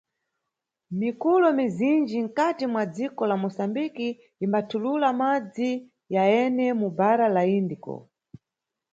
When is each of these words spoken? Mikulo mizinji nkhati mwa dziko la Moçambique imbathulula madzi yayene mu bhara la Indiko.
Mikulo 0.99 1.47
mizinji 1.57 2.17
nkhati 2.25 2.65
mwa 2.71 2.83
dziko 2.93 3.21
la 3.29 3.35
Moçambique 3.43 4.07
imbathulula 4.45 5.09
madzi 5.19 5.69
yayene 6.15 6.65
mu 6.79 6.87
bhara 6.97 7.25
la 7.35 7.43
Indiko. 7.57 7.93